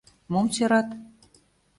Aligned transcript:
Мом 0.31 0.47
сӧрат? 0.55 0.87